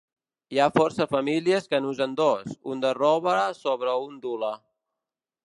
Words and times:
Hi 0.53 0.59
ha 0.61 0.69
força 0.77 1.05
famílies 1.11 1.69
que 1.73 1.81
n'usen 1.83 2.15
dos, 2.21 2.57
un 2.73 2.81
de 2.87 2.95
roba 3.01 3.37
sobre 3.61 3.95
un 4.09 4.19
d'hule. 4.27 4.53